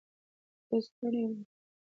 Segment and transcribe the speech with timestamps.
[0.67, 1.35] زه ستړی وم.